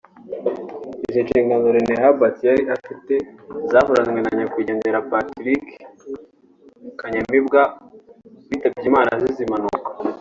Izi 1.07 1.19
nshingano 1.25 1.65
Rene 1.75 1.95
Hubert 2.01 2.37
yari 2.47 2.63
afite 2.75 3.13
zahoranywe 3.71 4.19
na 4.23 4.31
nyakwigendera 4.37 5.05
Patrick 5.11 5.65
Kanyamibwa 6.99 7.61
witabye 8.49 8.85
Imana 8.91 9.09
azize 9.15 9.41
impanuka 9.45 9.89